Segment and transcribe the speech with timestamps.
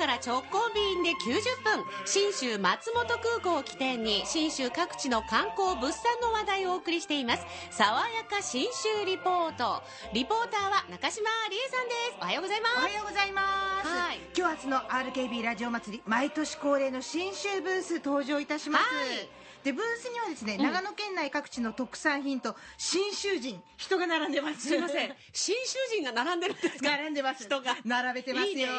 [0.00, 1.84] から直行便で90分。
[2.06, 7.44] 信州松本空港を起点に信州各地の観光物産の話題をお送りしています。
[7.70, 9.82] 爽やか信州リポート。
[10.14, 12.16] リポーターは中島理恵さんです。
[12.18, 12.76] おはようございます。
[12.78, 14.20] おはようございます、はい。
[14.36, 19.28] 今日明日の RKB ラジオ祭り毎年恒例の新州ブース登場いたします、はい。
[19.64, 20.62] でブースにはですね、ん。
[20.62, 24.68] 長野県内各地の特産品と新州人人が並んでます。
[24.68, 25.14] すいません。
[25.32, 26.90] 信州人が並んでるんですか？
[26.90, 27.44] 並んでます。
[27.44, 27.76] 人が。
[27.84, 28.50] 並べてますよ。
[28.50, 28.72] いいねいいね。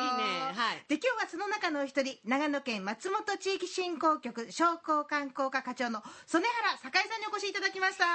[0.56, 0.84] はい。
[0.88, 8.06] で今日はその中のお一人長野県松本地域振興局商工観光課課長の曽根原栄さんにお越しいただきました。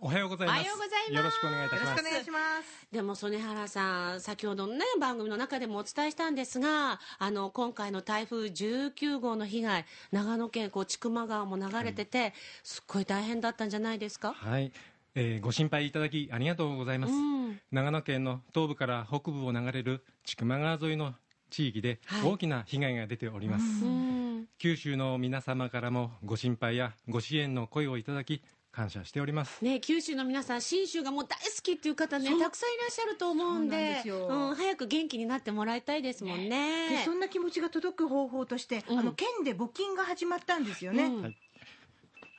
[0.00, 0.60] おはようございます。
[0.60, 1.12] おはようございます。
[1.12, 1.90] よろしくお願いいたします。
[1.90, 2.10] よろしくお。
[2.10, 2.86] 願いします。
[2.90, 14.32] でも曽根原さん、先ほどのね、番組の中でもお伝えしたんですが、あの、今回の台風19号の被害、長野県、こう、千曲川も流れてて、すっごい大変だったんじゃないですか？
[14.34, 14.72] はい、
[15.14, 17.12] えーご心配いただきありがとうございます。
[17.12, 21.14] うん長野県の東部から北部を流れる千曲川沿いの
[21.50, 23.84] 地域ではい大きな被害が出ております。
[23.84, 24.48] うん。
[24.58, 28.42] 九州の皆様からもご心配やご支援の声をいただき
[28.78, 29.64] 感謝しております。
[29.64, 37.02] ね、九州の皆さん、信州がもう大好きっていう方ね、たくさんいらっしゃると思うんそうなんうん、早く元気になってもらいたいですもんでね。
[37.04, 41.36] そんな気持ちが届く方法として、うんあの県で募金が始まったんですよね、うんはい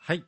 [0.01, 0.23] はい、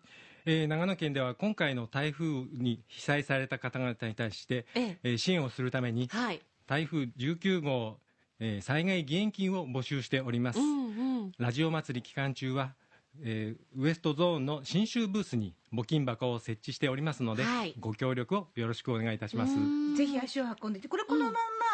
[0.45, 6.41] えー長野県では今回の台風に被災された方々に対して、えええー支援をするためにはい。
[6.67, 7.99] 台風19号、
[8.39, 10.59] えー災害義援金を募集しております。
[10.59, 11.31] うんうん。
[11.37, 12.75] ラジオ祭り期間中は、
[13.19, 17.73] えーウエストゾーンの新州ブースに募金箱を設置しておりますので、はい。
[17.79, 19.53] ご協力をよろしくお願いいたします。
[19.95, 21.33] ぜひ足を運んでてこれこのまん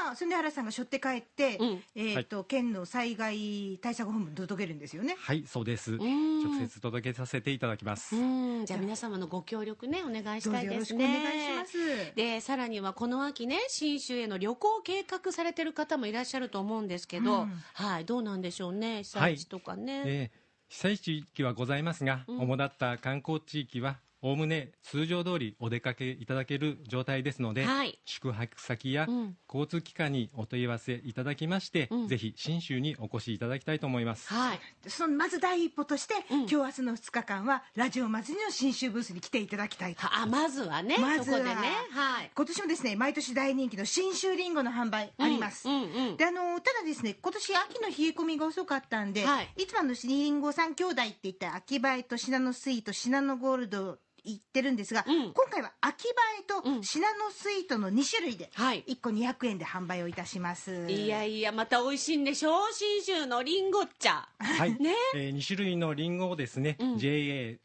[0.10, 1.84] ま曽根原さんが背負って帰って、うん。
[1.96, 5.16] えーと県の災害対策本部に届けるんですよね。
[5.20, 5.94] はい、そうです。
[5.94, 6.44] ん。
[6.44, 8.16] 直接届けさせていただきます。
[8.16, 10.74] うん、じゃあ皆様のご協力ね、お願いしどうぞよ。
[10.78, 11.24] ろしくおたいですね。
[11.24, 12.16] 願いします。
[12.16, 17.52] で、さらにはこの秋ね、信州への旅行を計画されてる方もいらっしゃると思うんですけど、うん。
[17.74, 20.04] はい、どうなんでしょうね、被災地とかね。
[20.06, 27.98] えー被災地域はございますが、主だった観光地域はおおむね通常通りお出かけいただける状態ですので、はい。
[28.04, 29.38] 宿泊先やうん。
[29.48, 32.08] 交通機関にお問い合わせいただきまして、うん。
[32.10, 34.28] ぜひ信州にお越しいただきたいと思います。
[34.34, 34.60] はい。
[34.88, 36.40] そのまず第一歩として、うん。
[36.40, 40.02] 今日明日の2日間はラジオ祭りの新州ブースに来ていただきたいと。
[40.02, 41.40] はあ、まずはね、まずは。
[41.40, 41.46] ね、
[41.92, 42.32] はい。
[42.36, 46.08] 今年もですね毎年大人気の新州りんごの販売あります、うんうん。
[46.10, 49.50] うんであのただですね今年秋の冷え込みが遅かったんで、はい。
[49.56, 55.34] い、つもあのりんご三兄弟って言った秋映えとシナノスイートシナノゴールド言ってるんですが、うん。
[55.34, 56.82] 今回は秋映えうん。
[56.82, 58.84] とシナノスイートの2種類ではい。
[58.88, 64.28] 1個200円で販売をいたします、いやいや、また美味しいんでしょう信州のりんご茶。
[64.40, 64.94] はい、ね。
[65.16, 66.98] え2種類のリンゴをですね、うん。
[66.98, 67.58] JA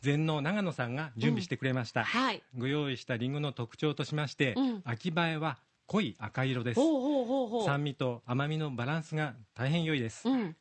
[0.00, 2.42] 全農長野さんが準備してくれました、はい。
[2.56, 4.82] ご用意したリンゴの特徴としまして、うん。
[4.84, 6.80] 秋映えは濃い赤色です。
[6.80, 7.64] ほうほうほうほう。
[7.64, 10.56] 酸味と甘みのバランスが大変良いです、うん。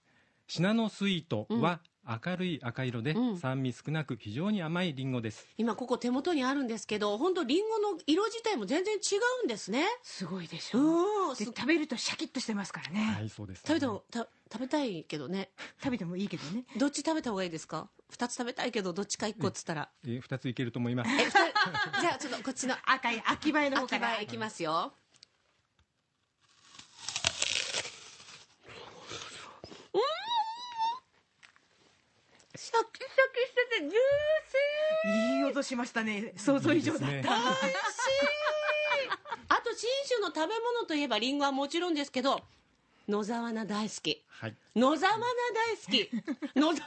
[0.47, 1.79] シナノスイートは
[2.25, 3.37] 明るい赤色で、うん。
[3.37, 5.45] 酸味少なく非常に甘いリンゴです。
[5.57, 8.97] 今ここ手元にあるんですけど、本当リンゴの色自体も全然違
[9.41, 9.85] うんですね。
[10.03, 11.35] すごいでしょ、うん。
[11.35, 15.51] です食べるとシャキッとしてますからね、はいそうです、食べた方た食べたいけどね。
[15.83, 16.65] 食べてもいいけどね。
[16.77, 17.89] どっち食べた方がいいですか？
[18.09, 19.89] 二つ食べたいけどどっちか一個っつったら。
[20.03, 21.11] えー2ついけると思います。
[21.11, 21.33] え二つ
[22.01, 24.07] じゃあちょっとこっちの赤い秋映えの方秋から。
[24.15, 24.93] 葉いきますよ
[32.69, 36.33] シャキシャキしててジューシいい音しましたね。
[36.37, 37.05] 想像以上だった。
[37.07, 37.29] 美味しい。
[39.47, 40.41] あと信州の食べ
[40.75, 42.41] 物といえばリンゴはもちろんですけど
[43.07, 44.21] 野沢菜大好き。
[44.27, 44.55] はい。
[44.75, 45.19] 野沢菜
[45.55, 46.09] 大好き。
[46.55, 46.83] 野沢菜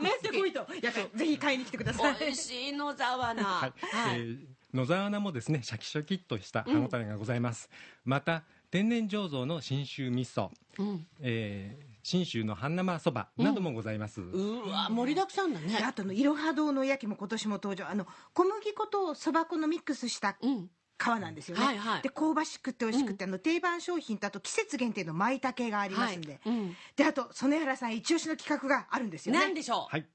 [0.00, 0.28] 持大好き。
[0.28, 2.16] ってこいとやっぱぜひ買いに来てください。
[2.18, 3.44] 美味しい野沢菜。
[3.44, 4.20] はい、はい。
[4.20, 4.38] えー
[4.72, 7.68] 野沢菜もですねシャキシャキっとした歯ごたえがございます、
[8.04, 11.06] また天然醸造の信州味噌、うん。
[11.20, 15.82] えー信州の半生そばなどもございます、うわ盛りだくさんだでね。
[15.86, 17.88] あとのいろは堂の焼きも今年も登場。
[17.88, 20.70] あの小麦粉とそば粉のミックスしたうん。
[20.98, 22.02] 皮なんですよね、はいはい。
[22.02, 26.76] で香ばしくて美味しくて、あの定番商品とあと季節限定の舞茸がありますんで、はいうん。
[26.94, 29.40] であと曽根原さん一押しの企画があるんですよね。
[29.40, 30.06] なんでしょはい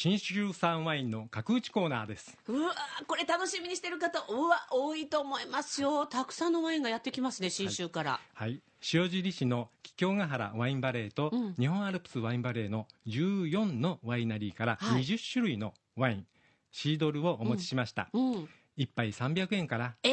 [0.00, 2.38] 信州産ワインの角打ちコーナーです。
[2.46, 2.72] ううわ
[3.08, 6.06] これ楽しみにしてる方うわ多いと思いますよ。
[6.06, 8.62] たくさんのワインがやってきますね信州から、はい。
[8.94, 11.54] 塩尻市の桔梗ヶ原ワインバレーと、うん。
[11.54, 15.02] 日本アルプスワインバレーの14のワイナリーからはい。
[15.02, 16.26] 20種類のワイン、
[16.70, 18.48] シードルをお持ちしました、うん。
[18.76, 19.96] 一杯300円から。
[20.04, 20.12] えー、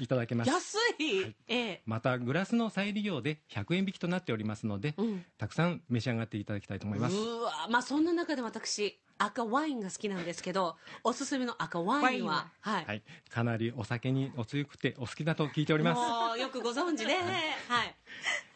[0.00, 0.50] いただけます。
[0.50, 1.82] 安い、ええ。
[1.86, 5.24] またグラスの再利用で100円引きとなっておりますので、うん。
[5.38, 7.16] たくさん召し上がっていただきたいと思います。
[7.16, 12.80] うわまあそんな中で私赤ワインが好きなんですけどおすすめの赤ワインはは？
[12.82, 15.98] い、はい、かなりお酒にお強くてお好きだと聞いております。
[15.98, 17.24] もうよくご存知で、はい、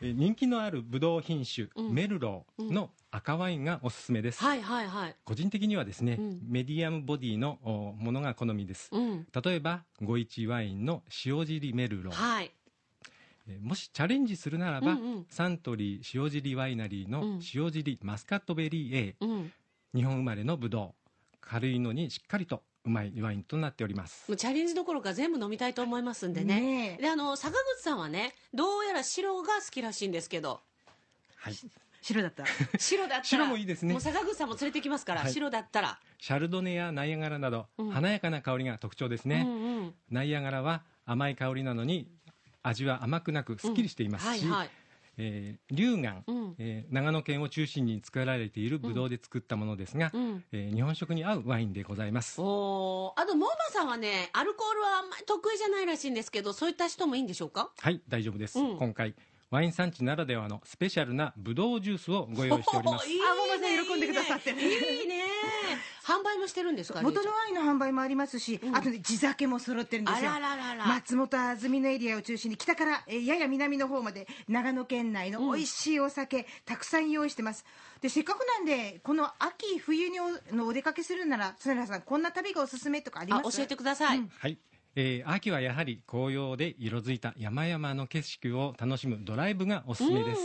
[0.01, 1.95] えー人気のあるブドウ品種、うん。
[1.95, 5.17] メルローの赤ワインがおすすめです、はいはいはい。
[5.25, 6.41] 個人的にはですね、うん。
[6.47, 9.27] メディアムボディのおものが好みです、うん。
[9.45, 12.53] 例えば五一ワインの塩尻メルロー、はい。
[13.49, 15.27] えーもしチャレンジするならば、うんうん。
[15.29, 17.41] サントリー塩尻ワイナリーのうん。
[17.55, 19.53] 塩尻マスカットベリー A、うん
[19.95, 20.91] 日本生まれのブドウ
[21.41, 24.25] 軽いのにしっかりとうまいワインとなっております。
[24.29, 26.61] もうチャレンジどころか全部飲みたいと思いますんでね。
[26.61, 27.03] ねえ。
[27.03, 30.61] であの坂口さんはねどうやら白が好きらしいんですけど。
[31.37, 31.55] はい。
[32.01, 32.45] 白だった。
[32.79, 33.93] 白だったら白もいいですね。
[33.93, 35.33] もう坂口さんも連れてきますから、はい。
[35.33, 37.91] 白だったら、シャルドネやナイアガラなど、うん。
[37.91, 39.95] 華やかな香りが特徴ですね、うんうん。
[40.11, 42.09] ナイアガラは甘い香りなのに
[42.63, 44.71] 味は甘くなくすっきりしていますし、はいはい
[45.25, 46.55] えー龍眼、うん。
[46.59, 50.45] えー長野県を中心に作られているブドウで作ったものですが、うん。
[50.51, 52.41] えー日本食に合うワインでございます。
[52.41, 53.23] おー。
[53.23, 57.71] あとモーバさんはねアルコールはあんまり得意じゃないらしいんですけどそういった人もいいんでしょうか？
[57.79, 58.77] はい大丈夫です、うん。
[58.77, 59.15] 今回
[59.53, 63.07] ワイン産地ならではのスペシャルなブドウジュースをご用意しております。
[63.07, 64.49] いいねあモーバさん喜んでくださって。
[64.49, 64.63] いいね。
[65.03, 65.25] いいね
[66.03, 68.75] 販売もしてるんですか元のワインの販売もありますし、うん。
[68.75, 70.31] あとね地酒も揃ってるんですよ。
[70.33, 70.87] あらららら。
[70.87, 77.67] 松本安曇野エリアを中心に北から、えーやや南の方まで長野県内の美味しいお酒、たくさん用意してます。
[78.01, 83.49] でせっかくなんでこの秋冬におのお出かけするなら曽根さんこんな旅がおすすめとかあります？
[83.49, 84.29] あ教えてください、うん。
[84.29, 84.57] はい、
[84.95, 90.41] えー秋はやはり紅葉で色づいた山々の景色を楽しむドライブがおすすめです、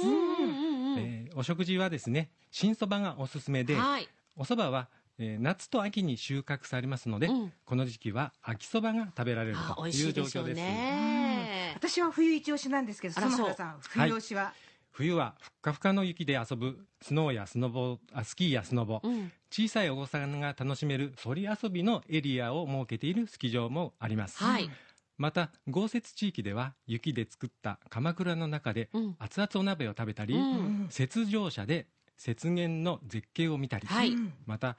[0.97, 4.09] えーお食事はですね新そばがおすすめで、はい。
[4.35, 4.87] お蕎麦は、
[5.19, 7.53] えー夏と秋に収穫されますので、うん。
[7.65, 10.39] この時期は秋そばが食べられるという状況です。
[10.39, 10.55] うん。
[10.55, 14.53] ね私は冬一押しなんですけど園原さん冬押しは、
[14.91, 19.31] 冬はふっかふかの雪で遊ぶスノーやスノボあスキーやスノボ、うん。
[19.51, 24.69] 小さいお子さんが楽しめるそり遊びのエリアを設けているスキー場もあります、はい。
[25.17, 29.15] また豪雪地域では雪で作った鎌倉の中でうん。
[29.19, 30.41] 熱々お鍋を食べたり、うん。
[30.41, 30.43] う
[30.85, 31.87] ん雪上車で
[32.25, 34.13] 雪原の絶景を見たり、はい。
[34.13, 34.77] うんまた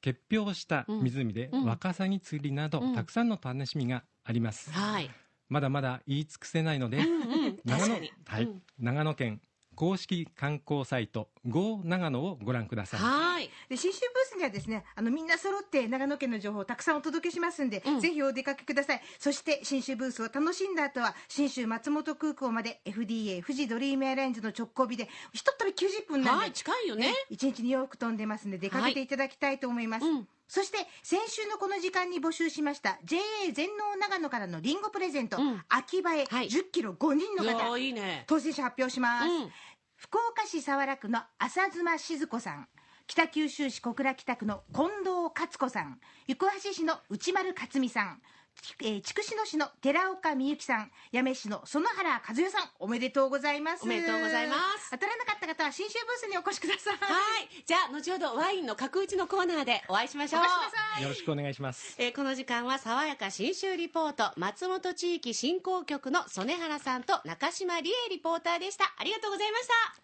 [0.00, 1.64] 結氷した湖でうん。
[1.64, 2.94] ワカサギ釣りなど、うん。
[2.94, 5.10] たくさんの楽しみがあります、はい
[5.48, 7.94] まだまだ言い尽くせないので、うんうん長野
[8.26, 8.44] はい。
[8.44, 8.62] うん。
[8.78, 9.40] 長野県
[9.74, 13.00] 公式観光サイト GO 長野をご覧ください。
[13.00, 13.50] はい。
[13.68, 18.00] で新春ブースにはですねあのみんな揃って長野県の情報をたくさんお届けしますんで、うん。
[18.00, 19.02] ぜひお出かけください。
[19.18, 27.12] そして新春ブースを楽しんだ後は新州松本空港まで FDA 富士ドリームエアラインズの直行日でひとっ飛び90分なんで、はい近いよね。
[27.30, 33.18] 1日に往復飛んでますんで出かけていただきたいと思います、うんそして先週のこの時間に募集しました JA
[33.52, 35.62] 全農長野からのリンゴプレゼント、うん。
[35.68, 36.46] 秋葉えはい。
[36.46, 38.24] 10キロ5人の方ーいいね。
[38.26, 39.50] 当選者発表します、うん。
[39.96, 42.68] 福岡市早良区の浅妻静子さん
[43.06, 48.43] 北九州市小倉北区の近藤勝子さん行橋市の内丸克美さんち
[48.80, 53.84] えー筑紫野市の寺岡美幸さん八女市の園原和代さんおめでとうございます。
[53.84, 54.90] おめでとうございます。
[54.90, 56.96] 当たらなかった方は新州ブースにお越しください。
[56.96, 57.62] はい。
[57.64, 60.42] じゃあ後ほどワインの角打ちのコーナーでお会いしましょう。
[60.42, 61.02] お越しください。
[61.02, 61.94] よろしくお願いします。
[61.98, 68.92] えーこの時間は爽やか新州リポート松本地域振興局の曽根原さんと中島理恵リポーターでした。
[68.98, 70.03] ありがとうございました